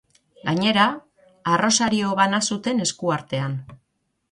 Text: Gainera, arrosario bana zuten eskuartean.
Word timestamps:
Gainera, 0.45 0.85
arrosario 1.57 2.15
bana 2.21 2.41
zuten 2.51 2.83
eskuartean. 2.89 3.57